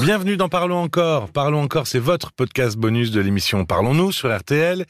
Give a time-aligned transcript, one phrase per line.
[0.00, 1.30] Bienvenue dans Parlons encore.
[1.30, 4.84] Parlons encore, c'est votre podcast bonus de l'émission Parlons-nous sur RTL.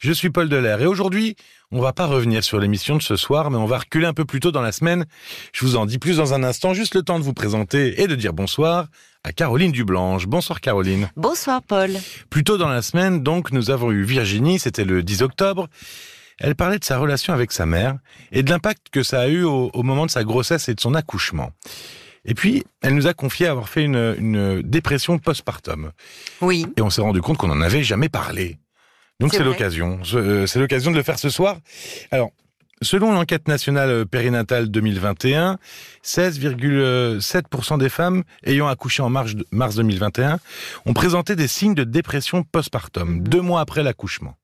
[0.00, 1.36] Je suis Paul Delair et aujourd'hui,
[1.70, 4.24] on va pas revenir sur l'émission de ce soir, mais on va reculer un peu
[4.24, 5.06] plus tôt dans la semaine.
[5.52, 8.08] Je vous en dis plus dans un instant, juste le temps de vous présenter et
[8.08, 8.88] de dire bonsoir
[9.22, 10.26] à Caroline Dublanche.
[10.26, 11.08] Bonsoir Caroline.
[11.16, 11.92] Bonsoir Paul.
[12.28, 15.68] Plus tôt dans la semaine, donc, nous avons eu Virginie, c'était le 10 octobre.
[16.40, 17.96] Elle parlait de sa relation avec sa mère
[18.32, 20.80] et de l'impact que ça a eu au, au moment de sa grossesse et de
[20.80, 21.52] son accouchement.
[22.24, 25.92] Et puis, elle nous a confié avoir fait une, une dépression postpartum.
[26.40, 26.66] Oui.
[26.76, 28.58] Et on s'est rendu compte qu'on n'en avait jamais parlé.
[29.20, 30.00] Donc C'est l'occasion.
[30.14, 31.58] Euh, C'est l'occasion de le faire ce soir.
[32.10, 32.30] Alors,
[32.82, 35.58] selon l'enquête nationale périnatale 2021,
[36.04, 40.38] 16,7% des femmes ayant accouché en mars, mars 2021
[40.86, 44.36] ont présenté des signes de dépression postpartum, deux mois après l'accouchement.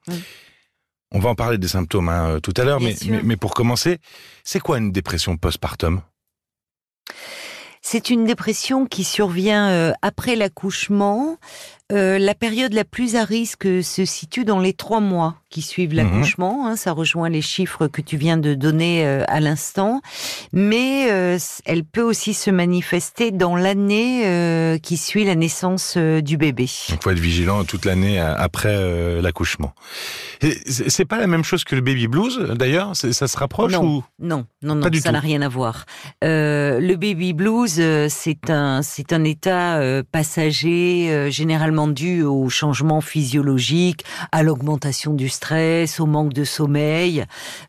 [1.12, 3.98] On va en parler des symptômes hein, tout à l'heure, mais, mais pour commencer,
[4.42, 6.00] c'est quoi une dépression postpartum?
[7.86, 11.36] C'est une dépression qui survient euh, après l'accouchement.
[11.92, 15.94] Euh, la période la plus à risque se situe dans les trois mois qui suivent
[15.94, 16.66] l'accouchement.
[16.66, 20.00] hein, ça rejoint les chiffres que tu viens de donner euh, à l'instant.
[20.52, 26.68] Mais euh, elle peut aussi se manifester dans l'année qui suit la naissance du bébé.
[26.88, 29.74] Donc, faut être vigilant toute l'année après l'accouchement.
[30.66, 32.96] C'est pas la même chose que le baby blues, d'ailleurs?
[32.96, 33.84] Ça se rapproche Non.
[33.84, 34.04] ou?
[34.18, 35.84] Non, non, non, du ça n'a rien à voir.
[36.22, 41.30] Le baby blues, c'est un, un état passager, euh,
[41.74, 47.24] généralement dû au changement physiologique, à l'augmentation du stress, au manque de sommeil.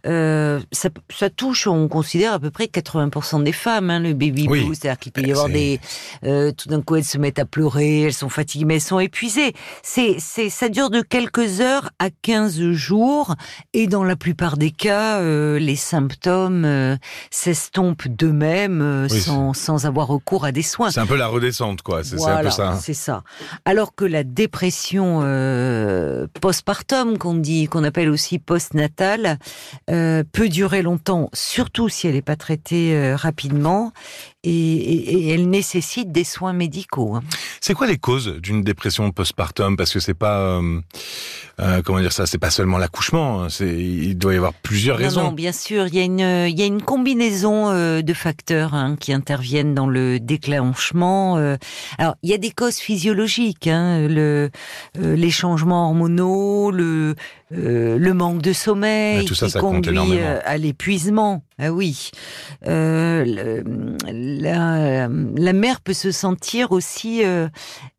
[0.05, 4.47] Euh, ça, ça touche, on considère à peu près 80% des femmes, hein, le baby
[4.47, 4.63] Oui.
[4.63, 5.79] blues, c'est-à-dire qu'il peut Eh, y avoir c'est- des,
[6.25, 8.99] euh, tout d'un coup elles se mettent à pleurer, elles sont fatiguées, mais elles sont
[8.99, 9.53] épuisées.
[9.81, 13.33] C'est, c'est, ça dure de quelques heures à 15 jours.
[13.73, 16.97] Et dans la plupart des cas, euh, les symptômes
[17.31, 20.91] s'estompent d'eux-mêmes Oui, sans, sans avoir recours à des soins.
[20.91, 22.03] c'est un peu la redescente, quoi.
[22.03, 22.69] C'est c'est un peu ça.
[22.73, 22.79] hein.
[22.81, 23.23] c'est ça.
[23.65, 29.39] Alors que la dépression euh, postpartum, qu'on dit, qu'on appelle aussi postnatale,
[29.89, 33.91] euh, peut durer longtemps, surtout si elle n'est pas traitée euh, rapidement,
[34.43, 37.15] et, et- et elle nécessite des soins médicaux.
[37.15, 37.21] hein.
[37.61, 39.75] C'est quoi les causes d'une dépression postpartum?
[39.75, 40.61] Parce que c'est pas,
[41.83, 43.43] comment dire ça, c'est pas seulement l'accouchement.
[43.45, 45.23] hein, il doit y avoir plusieurs raisons.
[45.23, 46.19] non, bien sûr, il y a une,
[46.49, 51.37] il y a une combinaison de facteurs hein, qui interviennent dans le déclenchement.
[51.97, 54.49] Alors, il y a des causes physiologiques, hein, le,
[54.99, 57.15] euh, les changements hormonaux, le,
[57.53, 61.43] euh, le manque de sommeil tout ça, qui ça conduit euh, à l'épuisement.
[61.57, 62.11] Ah oui,
[64.07, 67.47] La, mère peut se sentir aussi euh,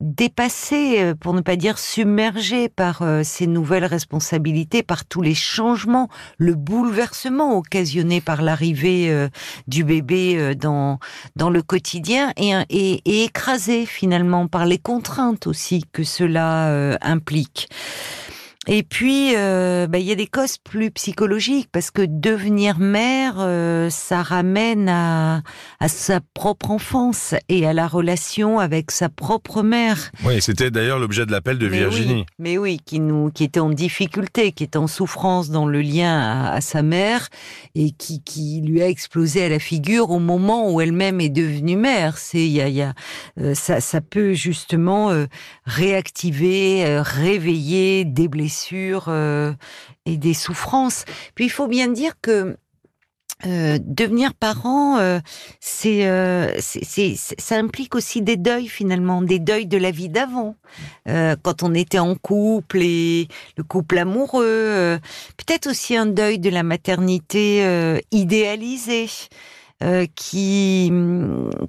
[0.00, 5.34] dépassée, euh, pour ne pas dire submergée par euh, ces nouvelles responsabilités, par tous les
[5.34, 9.28] changements le bouleversement occasionné par l'arrivée euh,
[9.66, 10.98] du bébé dans
[11.36, 17.68] dans le quotidien et, et, et écrasé finalement par les contraintes aussi que cela implique.
[18.68, 23.36] Et puis, euh, bah, il y a des causes plus psychologiques parce que devenir mère,
[23.38, 25.42] euh, ça ramène à,
[25.78, 30.10] à sa propre enfance et à la relation avec sa propre mère.
[30.24, 32.14] Oui, c'était d'ailleurs l'objet de l'appel de Mais Virginie.
[32.14, 35.80] oui, mais oui, qui nous, qui était en difficulté, qui était en souffrance dans le
[35.80, 37.28] lien à, à sa mère
[37.76, 41.76] et qui, qui lui a explosé à la figure au moment où elle-même est devenue
[41.76, 42.18] mère.
[42.18, 42.94] C'est, y a, y a,
[43.40, 45.12] euh, ça, ça peut justement
[45.66, 48.55] réactiver, réveiller des blessures
[49.08, 49.52] euh,
[50.04, 51.04] et des souffrances.
[51.34, 52.56] Puis il faut bien dire que
[53.44, 55.20] euh, devenir parent, euh,
[55.60, 60.56] c'est, ça implique aussi des deuils finalement, des deuils de la vie d'avant.
[61.06, 64.98] Quand on était en couple et le couple amoureux,
[65.36, 69.10] peut-être aussi un deuil de la maternité idéalisée.
[70.14, 70.90] qui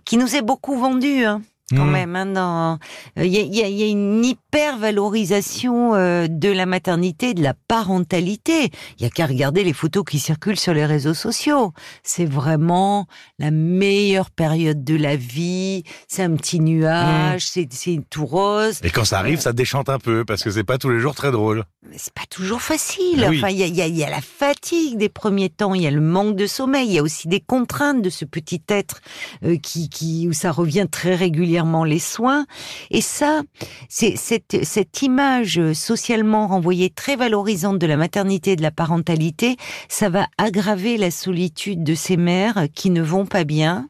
[0.06, 1.42] qui nous est beaucoup vendu hein,
[1.76, 1.92] quand Mmh.
[1.92, 2.16] même.
[2.16, 2.80] hein,
[3.18, 7.44] Il y, a, il y y a une hyper valorisation euh, de la maternité, de
[7.44, 8.72] la parentalité.
[8.98, 11.74] Il y a qu'à regarder les photos qui circulent sur les réseaux sociaux.
[12.04, 13.06] C'est vraiment
[13.40, 15.84] la meilleure période de la vie.
[16.08, 18.80] C'est un petit nuage, c'est c'est tout rose.
[18.84, 21.16] Et quand ça arrive, ça déchante un peu parce que c'est pas tous les jours
[21.16, 21.66] très drôle.
[21.96, 23.26] C'est pas toujours facile.
[23.30, 23.38] Oui.
[23.38, 25.88] Enfin, il y a, y, a, y a la fatigue des premiers temps, il y
[25.88, 29.02] a le manque de sommeil, il y a aussi des contraintes de ce petit être
[29.44, 32.46] euh, qui, qui, où ça revient très régulièrement les soins.
[32.92, 33.42] Et ça,
[33.90, 39.58] c'est cette, cette image socialement renvoyée très valorisante de la maternité et de la parentalité,
[39.90, 43.88] ça va aggraver la solitude de ces mères qui ne vont pas bien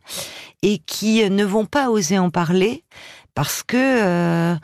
[0.62, 2.84] et qui ne vont pas oser en parler
[3.38, 4.56] parce que euh,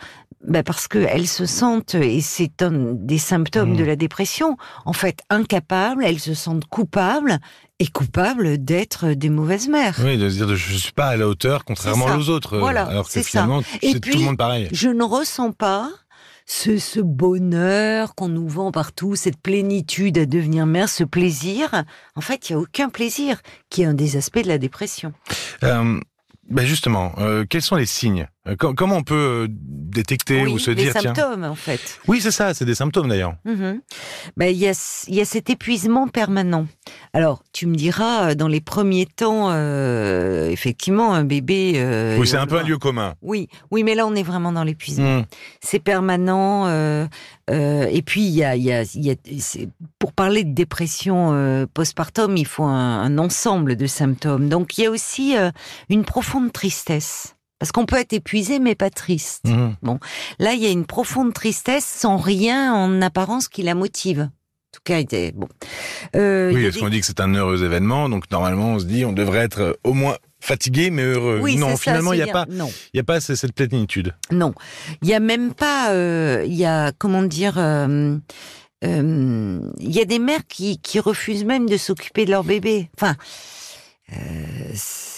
[0.45, 3.77] ben parce qu'elles se sentent, et c'est un des symptômes Mmh.
[3.77, 7.39] de la dépression, en fait incapables, elles se sentent coupables
[7.79, 9.99] et coupables d'être des mauvaises mères.
[10.03, 12.57] Oui, de se dire je suis pas à la hauteur, contrairement aux autres.
[12.57, 14.69] Voilà, alors que finalement, c'est tout le monde pareil.
[14.71, 15.89] Je ne ressens pas
[16.45, 21.83] ce, ce bonheur qu'on nous vend partout, cette plénitude à devenir mère, ce plaisir.
[22.15, 25.13] En fait, il n'y a aucun plaisir, qui est un des aspects de la dépression.
[25.63, 25.99] Euh,
[26.49, 30.71] ben justement, euh, quels sont les signes Comment on peut euh, détecter oui, ou se
[30.71, 31.79] les dire tiens symptômes, en fait.
[32.09, 33.35] Oui, c'est ça, c'est des symptômes d'ailleurs.
[33.45, 33.79] Mhm.
[34.35, 36.67] Ben, il y, a, y a cet épuisement permanent.
[37.13, 41.75] Alors, tu me diras, euh, dans les premiers temps, euh, effectivement, un bébé...
[41.77, 43.13] euh, oui, c'est un peu un lieu commun.
[43.21, 45.19] Oui, oui, mais là, on est vraiment dans l'épuisement.
[45.19, 45.25] Hmm.
[45.61, 46.67] c'est permanent.
[46.67, 47.05] euh,
[47.49, 49.69] euh, et puis, il y a, il y a, il y a- c'est-
[49.99, 54.49] pour parler de dépression euh, postpartum, il faut un, un ensemble de symptômes.
[54.49, 55.49] Donc, il y a aussi euh,
[55.89, 57.35] une profonde tristesse.
[57.63, 59.45] Parce qu'on peut être épuisé, mais pas triste.
[59.45, 59.75] Mhm.
[60.39, 64.19] Là, il y a une profonde tristesse sans rien en apparence qui la motive.
[64.23, 65.47] En tout cas, il était- bon.
[66.17, 68.83] Euh, Oui, parce des- qu'on dit que c'est un heureux événement, donc normalement on se
[68.83, 71.39] dit on devrait être euh, au moins fatigué mais heureux.
[71.41, 72.45] Oui, non, finalement il n'y a pas,
[72.93, 74.13] y a pas cette plénitude.
[74.29, 74.53] Non,
[75.01, 78.17] il y a même pas, euh, il y a comment dire, euh,
[78.83, 82.89] euh, il y a des mères qui, qui refusent même de s'occuper de leur bébé.
[82.97, 83.15] Enfin,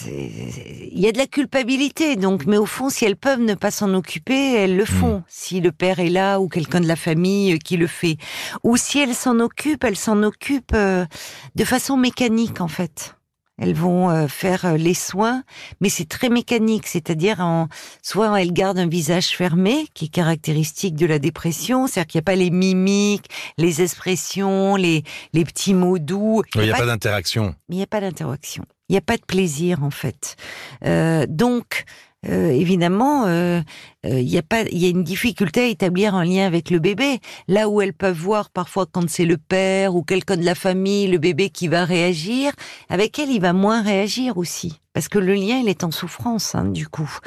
[0.06, 3.70] il y a de la culpabilité, donc, mais au fond, si elles peuvent ne pas
[3.70, 5.22] s'en occuper, elles le font.
[5.28, 8.16] Si le père est là ou quelqu'un de la famille euh, qui le fait,
[8.62, 11.06] ou si elles s'en occupent, elles s'en occupent euh,
[11.54, 13.16] de façon mécanique en fait.
[13.58, 15.42] Elles vont euh, faire euh, les soins,
[15.80, 17.68] mais c'est très mécanique, c'est-à-dire en,
[18.02, 22.24] soit elles gardent un visage fermé, qui est caractéristique de la dépression, c'est-à-dire qu'il n'y
[22.24, 26.42] a pas les mimiques, les expressions, les, les petits mots doux.
[26.54, 27.54] Il n'y a pas pas d'interaction.
[27.70, 28.64] il n'y a pas d'interaction.
[28.88, 30.36] Il n'y a pas de plaisir en fait.
[30.84, 31.84] Euh, donc,
[32.28, 33.60] euh, évidemment, euh,
[34.04, 36.70] euh, il y a pas, il y a une difficulté à établir un lien avec
[36.70, 37.20] le bébé.
[37.48, 41.06] Là où elles peuvent voir parfois quand c'est le père ou quelqu'un de la famille,
[41.08, 42.52] le bébé qui va réagir,
[42.88, 44.80] avec elle, il va moins réagir aussi.
[44.96, 47.18] Parce que le lien, il est en souffrance, hein, du coup.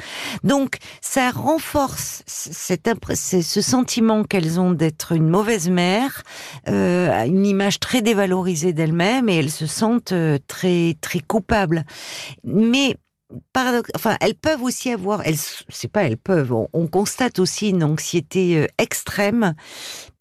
[0.42, 6.24] Donc, ça renforce cette ce sentiment qu'elles ont d'être une mauvaise mère,
[6.68, 11.84] euh, une image très dévalorisée d'elles-mêmes, et elles se sentent euh, très très coupables.
[12.42, 12.96] Mais
[13.94, 15.38] enfin, elles peuvent aussi avoir, elles,
[15.68, 19.54] c'est pas elles peuvent, on, on constate aussi une anxiété euh, extrême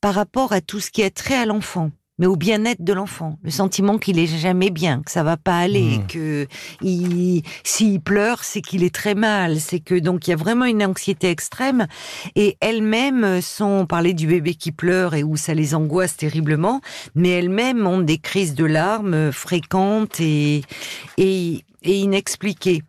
[0.02, 1.92] par rapport à tout ce qui est trait à l'enfant.
[2.20, 5.58] Mais au bien-être de l'enfant, le sentiment qu'il est jamais bien, que ça va pas
[5.58, 6.08] aller, Mmh.
[6.08, 6.48] que
[6.82, 10.66] il, s'il pleure, c'est qu'il est très mal, c'est que donc il y a vraiment
[10.66, 11.88] une anxiété extrême.
[12.36, 16.82] Et elles-mêmes sont, on parlait du bébé qui pleure et où ça les angoisse terriblement,
[17.16, 20.64] mais elles-mêmes ont des crises de larmes fréquentes et,
[21.18, 22.84] et, et inexpliquées.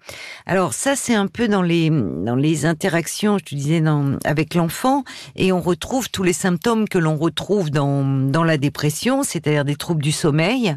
[0.46, 4.54] Alors ça, c'est un peu dans les, dans les interactions, je te disais, dans, avec
[4.54, 5.04] l'enfant,
[5.37, 9.76] et on retrouve tous les symptômes que l'on retrouve dans, dans la dépression, c'est-à-dire des
[9.76, 10.76] troubles du sommeil,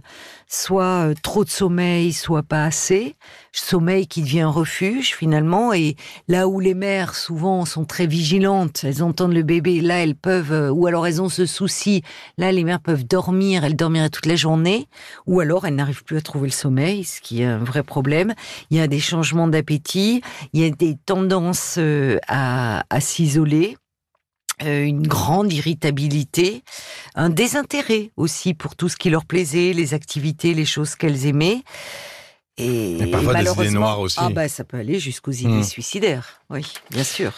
[0.53, 3.15] soit euh, trop de sommeil, soit pas assez,
[3.51, 5.95] sommeil qui devient un refuge finalement, et
[6.27, 10.51] là où les mères souvent sont très vigilantes, elles entendent le bébé, là elles peuvent,
[10.51, 12.03] euh, ou alors elles ont ce souci,
[12.37, 14.87] là les mères peuvent dormir, elles dormiraient toute la journée,
[15.25, 18.33] ou alors elles n'arrivent plus à trouver le sommeil, ce qui est un vrai problème.
[18.69, 20.21] Il y a des changements d'appétit,
[20.53, 23.75] il y a des tendances euh, à, à s'isoler.
[24.61, 26.63] Euh, une grande irritabilité,
[27.15, 31.63] un désintérêt aussi pour tout ce qui leur plaisait, les activités, les choses qu'elles aimaient.
[32.57, 34.19] Et, Et parfois des idées noires aussi.
[34.19, 35.63] Ah bah ça peut aller jusqu'aux idées Hmm.
[35.63, 37.33] suicidaires, oui, bien sûr.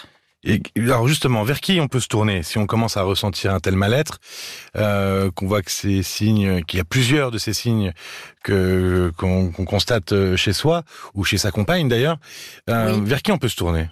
[0.47, 3.59] Et alors justement, vers qui on peut se tourner si on commence à ressentir un
[3.59, 4.19] tel mal-être,
[4.75, 7.93] euh, qu'on voit que ces signes, qu'il y a plusieurs de ces signes
[8.43, 10.83] que qu'on constate euh, chez soi
[11.15, 12.17] ou chez sa compagne d'ailleurs,
[12.69, 13.01] euh, Oui.
[13.05, 13.87] vers qui on peut se tourner?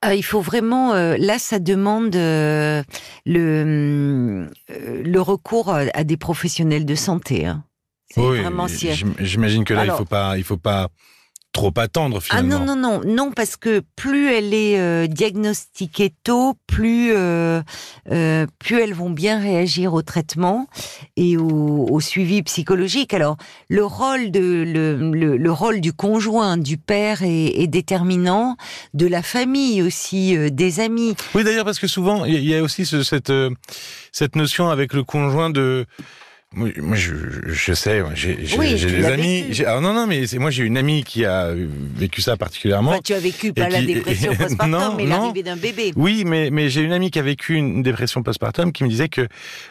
[0.00, 2.82] Ah, il faut vraiment, euh, là, ça demande euh,
[3.26, 7.46] le, euh, le recours à, à des professionnels de santé.
[7.46, 7.64] hein.
[8.16, 8.90] Oui, vraiment si.
[8.92, 10.88] j'im- j'imagine que là Alors- il faut pas, il faut pas
[11.52, 12.64] trop attendre Ah finalement.
[12.64, 17.62] non, non, non, non, parce que plus elle est euh, diagnostiquée tôt, plus, euh,
[18.12, 20.68] euh, plus elles vont bien réagir au traitement
[21.16, 23.12] et au, au suivi psychologique.
[23.14, 23.36] Alors,
[23.68, 28.56] le rôle, de, le, le, le rôle du conjoint, du père est, est déterminant,
[28.94, 31.16] de la famille aussi, des amis.
[31.34, 33.32] Oui, d'ailleurs, parce que souvent, il y a- aussi ce- cette,
[34.12, 35.86] cette notion avec le conjoint de...
[36.54, 37.12] Moi, je,
[37.46, 39.44] je sais, j'ai Oui, des amis.
[39.66, 42.92] Alors non, non, mais c'est moi j'ai une amie qui a vécu ça particulièrement.
[42.92, 45.92] Enfin, tu as vécu pas la qui- dépression postpartum, non, mais l'arrivée d'un bébé.
[45.94, 49.10] Oui, mais mais j'ai une amie qui a vécu une dépression postpartum qui me disait
[49.10, 49.28] que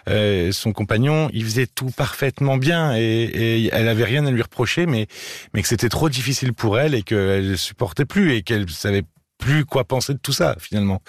[0.08, 4.44] euh, son compagnon, il faisait tout parfaitement bien et, et elle avait rien à lui
[4.44, 5.08] reprocher, mais
[5.56, 9.02] mais que c'était trop difficile pour elle et qu'elle supportait plus et qu'elle savait
[9.38, 11.02] plus quoi penser de tout ça finalement.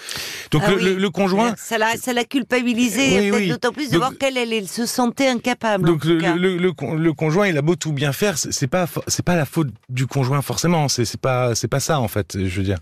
[0.51, 0.83] Donc Ah le, oui.
[0.83, 3.47] le- le conjoint, Ça l'a, ça l'a culpabilisé, Oui, peut-être oui.
[3.49, 5.85] d'autant plus de Donc- voir qu'elle, elle, se sentait incapable.
[5.85, 9.69] donc le, conjoint, il a beau tout bien faire, c'est pas c'est pas la faute
[9.89, 10.87] du conjoint forcément.
[10.89, 12.37] C'est c'est pas c'est pas ça en fait.
[12.45, 12.77] Je veux dire.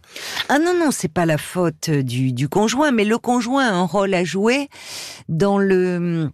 [0.50, 3.84] Ah non, non, c'est pas la faute du, du conjoint, mais le conjoint a un
[3.86, 4.68] rôle à jouer
[5.30, 6.30] dans le,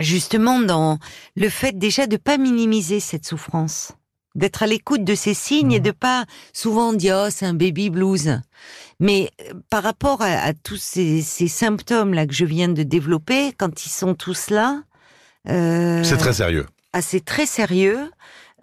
[0.00, 0.98] justement, dans
[1.36, 3.92] le fait déjà de pas minimiser cette souffrance.
[4.34, 7.90] D'être à l'écoute de ces signes et de pas souvent dire, oh, c'est un baby
[7.90, 8.40] blues.
[9.00, 13.52] Mais euh, par rapport à, à tous ces, ces symptômes-là que je viens de développer,
[13.56, 14.82] quand ils sont tous là,
[15.48, 16.66] euh, C'est très sérieux.
[16.92, 18.10] ah, c'est très sérieux.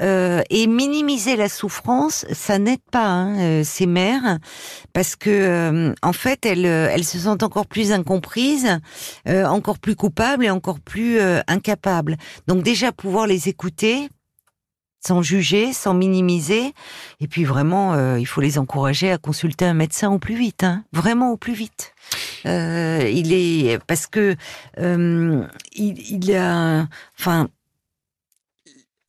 [0.02, 4.40] Euh, et minimiser la souffrance, ça n'aide pas hein, euh, ces mères,
[4.94, 8.80] parce que euh, en fait, elles, euh, elles se sentent encore plus incomprises,
[9.28, 12.18] euh, encore plus coupables et encore plus euh, incapables.
[12.48, 14.10] Donc déjà pouvoir les écouter,
[15.06, 16.74] sans juger, sans minimiser,
[17.20, 20.64] et puis vraiment, euh, il faut les encourager à consulter un médecin au plus vite,
[20.64, 21.94] hein, vraiment au plus vite.
[22.46, 24.36] Euh, il est parce que
[24.80, 25.44] euh,
[25.74, 26.88] il, il a,
[27.20, 27.48] enfin,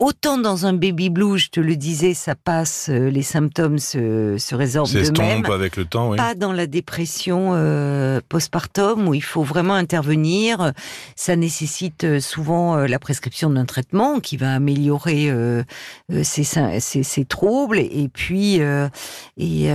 [0.02, 4.36] autant dans un baby blue, je te le disais, ça passe, euh, les symptômes se,
[4.38, 5.44] se résorbent d'eux-mêmes.
[5.46, 6.10] avec le temps.
[6.10, 6.16] Oui.
[6.16, 10.72] Pas dans la dépression euh, postpartum où il faut vraiment intervenir.
[11.16, 15.62] Ça nécessite euh, souvent la prescription d'un traitement qui va améliorer euh,
[16.22, 18.88] ces, sy- ces, ces troubles et puis euh,
[19.36, 19.68] et,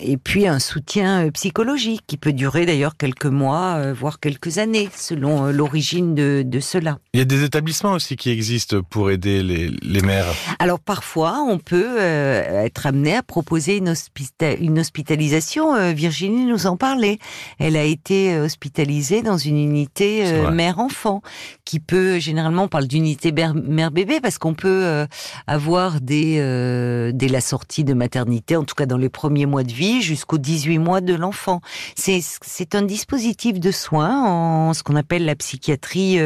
[0.00, 5.50] et puis un soutien psychologique qui peut durer d'ailleurs quelques mois, voire quelques années, selon
[5.50, 6.98] l'origine de, de cela.
[7.12, 10.26] Il y a des établissements aussi qui existent pour aider les, les mères.
[10.58, 15.74] Alors parfois, on peut euh, être amené à proposer une, hospita- une hospitalisation.
[15.74, 17.18] Euh, Virginie nous en parlait.
[17.58, 21.22] Elle a été euh, hospitalisée dans une unité euh, mère-enfant,
[21.64, 25.06] qui peut généralement on parle d'unité mère-bébé parce qu'on peut
[25.46, 29.72] avoir euh, dès la sortie de maternité, en tout cas dans les premiers mois de
[29.72, 31.60] vie, jusqu'aux 18 mois de l'enfant.
[31.96, 36.18] C'est un dispositif de soins en ce qu'on appelle la psychiatrie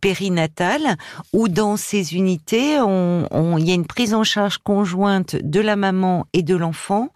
[0.00, 0.96] périnatale
[1.32, 5.60] où dans ces unités, on- on- il y a une prise en charge conjointe de
[5.60, 7.08] la maman et de l'enfant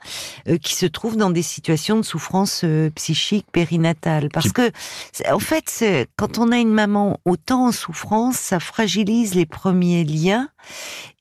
[0.48, 4.28] euh, qui se trouve dans des situations de souffrance euh, psychique périnatale.
[4.32, 4.70] Parce que,
[5.32, 5.84] en fait,
[6.16, 10.48] quand on a une maman autant en souffrance, ça fragilise les premiers liens.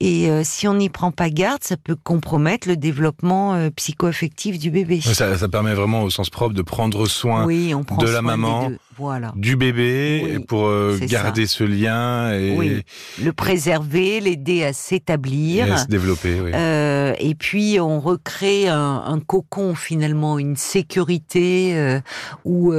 [0.02, 4.60] Et euh, si on n'y prend pas garde, ça peut compromettre le développement euh, psycho-affectif
[4.60, 5.00] du bébé.
[5.00, 8.20] Ça, ça permet vraiment au sens propre de prendre soin oui, on prend de la
[8.20, 8.72] soin maman.
[8.98, 9.34] Voilà.
[9.36, 12.82] du bébé Oui, et pour euh, garder ce lien et, Oui.
[13.22, 15.72] Le préserver, l'aider à s'établir.
[15.72, 16.38] à se développer.
[16.54, 22.00] Euh, et puis on recrée un, un cocon finalement, une sécurité
[22.44, 22.74] où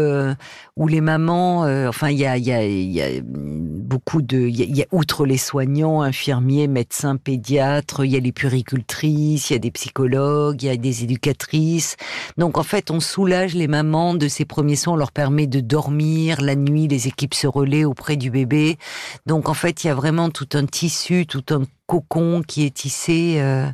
[0.79, 4.39] où les mamans, enfin il y a il y a il y a beaucoup de,
[4.39, 9.53] il y a outre les soignants, infirmiers, médecins, pédiatres, il y a les puricultrices, il
[9.53, 11.97] y a des psychologues, il y a des éducatrices.
[12.39, 15.61] Donc en fait on soulage les mamans de ces premiers soins, on leur permet de
[15.61, 18.79] dormir la nuit, les équipes se relaient auprès du bébé.
[19.27, 22.75] Donc en fait il y a vraiment tout un tissu, tout un cocon qui est
[22.75, 23.67] tissé euh,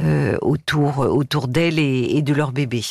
[0.00, 2.82] euh, autour autour d'elles et, et de leur bébé.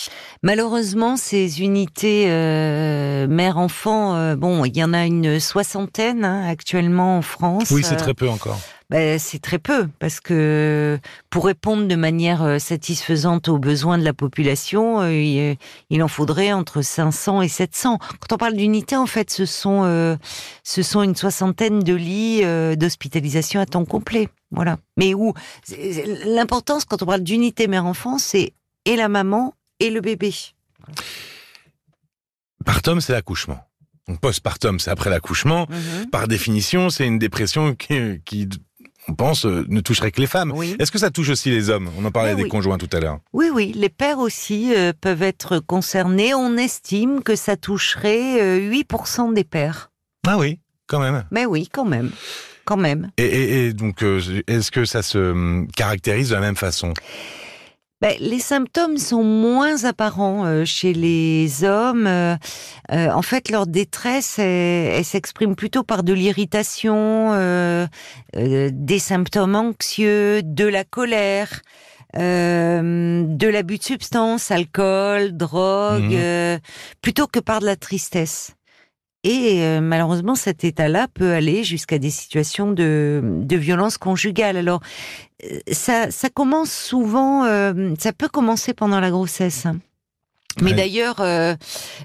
[0.43, 7.21] Malheureusement, ces unités euh, mère-enfant, bon, il y en a une soixantaine hein, actuellement en
[7.21, 7.71] France.
[7.71, 8.59] oui, c'est très peu encore.
[8.89, 10.99] ben, c'est très peu parce que
[11.29, 15.57] pour répondre de manière satisfaisante aux besoins de la population, il,
[15.89, 17.97] il en faudrait entre 500 et 700.
[17.97, 20.15] Quand on parle d'unités, en fait, ce sont euh,
[20.63, 24.29] ce sont une soixantaine de lits euh, d'hospitalisation à temps complet.
[24.51, 24.77] Voilà.
[24.97, 25.33] Mais où
[26.25, 28.53] l'importance quand on parle d'unité mère-enfant, c'est
[28.85, 30.33] et la maman et le bébé.
[32.65, 33.59] Partum, c'est l'accouchement.
[34.07, 35.67] Donc postpartum, c'est après l'accouchement.
[36.11, 38.49] Par définition, c'est une dépression qui, qui,
[39.07, 40.51] on pense, ne toucherait que les femmes.
[40.55, 40.75] Oui.
[40.79, 41.89] Est-ce que ça touche aussi les hommes?
[41.97, 42.49] On en parlait des oui.
[42.49, 43.19] conjoints tout à l'heure.
[43.33, 46.33] Oui, oui, les pères aussi euh, peuvent être concernés.
[46.33, 49.91] On estime que ça toucherait euh, 8% des pères.
[50.27, 51.25] Ah oui, quand même.
[51.31, 52.11] Mais oui, quand même.
[52.65, 53.09] Quand même.
[53.17, 56.93] Et, et- et donc, euh, est-ce que ça se hum, caractérise de la même façon?
[58.01, 62.07] Ben, les symptômes sont moins apparents euh, chez les hommes.
[62.07, 62.35] Euh,
[62.91, 67.31] euh, en fait, leur détresse, elle, s'exprime plutôt par de l'irritation,
[68.33, 71.61] des symptômes anxieux, de la colère.
[72.13, 76.59] de l'abus de substances, alcool, drogue, Mhm.
[77.01, 78.51] plutôt que par de la tristesse.
[79.23, 84.57] Et euh, malheureusement, cet état-là peut aller jusqu'à des situations de, de violence conjugale.
[84.57, 84.81] Alors,
[85.43, 89.67] euh, ça, ça commence souvent, euh, ça peut commencer pendant la grossesse.
[90.61, 91.55] Mais d'ailleurs, euh,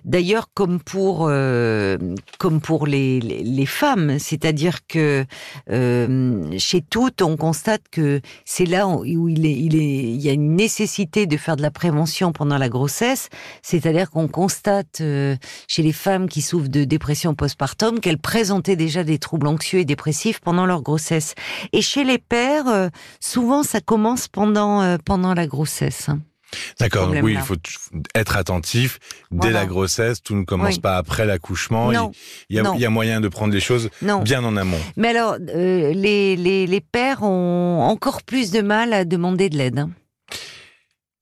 [0.04, 1.98] d'ailleurs, comme pour euh,
[2.38, 5.24] comme pour les, les, femmes, c'est-à-dire que
[5.70, 10.28] euh, chez toutes, on constate que c'est là où il est, il est, il y
[10.28, 13.28] a une nécessité de faire de la prévention pendant la grossesse.
[13.62, 15.02] C'est-à-dire qu'on constate
[15.68, 19.84] chez les femmes qui souffrent de dépression postpartum qu'elles présentaient déjà des troubles anxieux et
[19.84, 21.34] dépressifs pendant leur grossesse.
[21.72, 26.10] Et chez les pères, souvent, ça commence pendant pendant la grossesse.
[26.80, 27.56] D'accord, oui, il faut
[28.14, 28.98] être attentif
[29.30, 31.90] dès la grossesse, tout ne commence pas après l'accouchement.
[32.48, 33.90] Il, y a, moyen de prendre les choses
[34.22, 34.80] bien en amont.
[34.96, 39.78] Mais alors, euh, les, les, pères ont encore plus de mal à demander de l'aide.
[39.78, 39.90] Hein.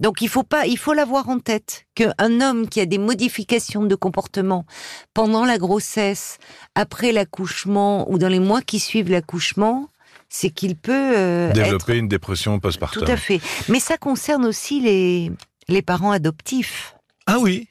[0.01, 3.85] Donc il faut pas, il faut l'avoir en tête qu'un homme qui a des modifications
[3.85, 4.67] de comportement
[5.15, 6.39] pendant la grossesse,
[6.75, 9.89] après l'accouchement ou dans les mois qui suivent l'accouchement,
[10.29, 13.05] c'est qu'il peut euh, développer une dépression postpartum.
[13.05, 13.41] Tout à fait.
[13.69, 15.31] Mais ça concerne aussi les
[15.69, 16.95] les parents adoptifs.
[17.27, 17.69] Ah oui.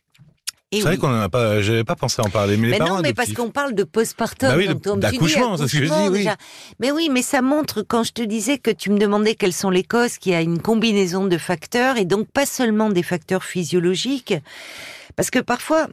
[0.72, 2.96] C'est vrai qu'on n'en a pas, j'avais pas pensé à en parler, mais, les parents
[2.96, 4.68] non, mais parce qu'on parle de postpartum, bah oui,
[4.98, 6.28] d'accouchement, c'est ce que je dis, oui.
[6.80, 9.70] Mais oui, mais ça montre quand je te disais que tu me demandais quelles sont
[9.70, 13.44] les causes, qu'il y a une combinaison de facteurs et donc pas seulement des facteurs
[13.44, 14.34] physiologiques,
[15.16, 15.88] parce que parfois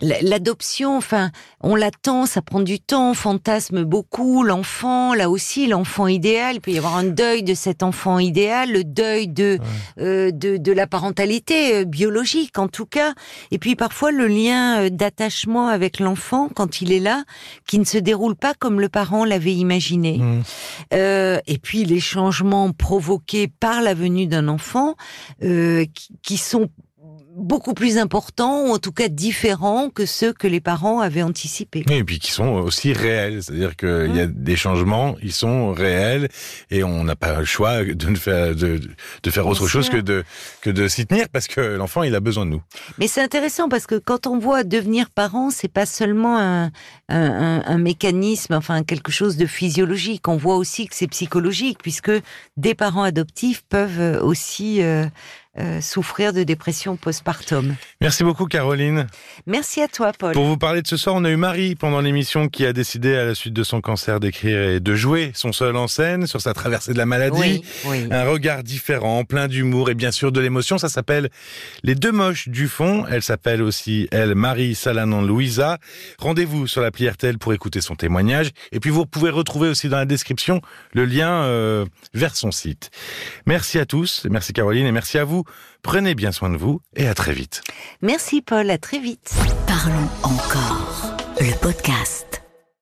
[0.00, 1.30] l'adoption, enfin,
[1.60, 6.60] on l'attend, ça prend du temps, on fantasme beaucoup l'enfant, là aussi l'enfant idéal, il
[6.60, 9.58] peut y avoir un deuil de cet enfant idéal, le deuil de
[9.98, 13.14] euh, de, de, la parentalité euh, biologique en tout cas,
[13.50, 17.24] et puis parfois le lien euh, d'attachement avec l'enfant quand il est là,
[17.66, 20.42] qui ne se déroule pas comme le parent l'avait imaginé, mmh.
[21.46, 24.94] et puis les changements provoqués par la venue d'un enfant
[25.40, 25.88] qui,
[26.22, 26.68] qui sont
[27.36, 31.84] beaucoup plus importants, ou en tout cas différents que ceux que les parents avaient anticipés.
[31.90, 36.28] Et puis qui sont aussi réels, c'est-à-dire qu'il y a des changements, ils sont réels,
[36.70, 38.80] et on n'a pas le choix de faire, de,
[39.22, 40.24] de faire autre chose que de,
[40.60, 42.62] que de s'y tenir, parce que l'enfant, il a besoin de nous.
[42.98, 46.70] Mais c'est intéressant, parce que quand on voit devenir parent, c'est pas seulement un,
[47.08, 52.12] un, un, mécanisme, enfin quelque chose de physiologique, on voit aussi que c'est psychologique, puisque
[52.56, 55.06] des parents adoptifs peuvent aussi euh,
[55.58, 57.74] euh, souffrir de dépression postpartum.
[58.00, 59.08] Merci beaucoup Caroline.
[59.46, 60.32] Merci à toi Paul.
[60.32, 63.16] Pour vous parler de ce soir, on a eu Marie pendant l'émission qui a décidé
[63.16, 66.40] à la suite de son cancer d'écrire et de jouer son seul en scène sur
[66.40, 67.64] sa traversée de la maladie.
[68.12, 70.78] Un regard différent, plein d'humour et bien sûr de l'émotion.
[70.78, 71.30] Ça s'appelle
[71.82, 73.04] Les deux moches du fond.
[73.10, 75.78] Elle s'appelle aussi, elle, Marie Salanon Louisa.
[76.18, 78.50] Rendez-vous sur l'appli RTL pour écouter son témoignage.
[78.70, 80.60] Et puis vous pouvez retrouver aussi dans la description
[80.92, 82.90] le lien euh, vers son site.
[83.46, 84.26] Merci à tous.
[84.30, 87.62] Merci Caroline et merci à vous Prenez bien soin de vous et à très vite.
[88.02, 89.34] Merci Paul, à très vite.
[89.66, 92.42] Parlons encore, le podcast.